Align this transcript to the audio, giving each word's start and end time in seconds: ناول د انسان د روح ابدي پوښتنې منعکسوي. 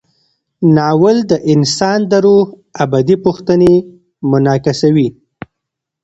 ناول 0.75 1.17
د 1.31 1.33
انسان 1.53 1.99
د 2.11 2.13
روح 2.25 2.45
ابدي 2.83 3.15
پوښتنې 3.25 3.73
منعکسوي. 4.29 5.07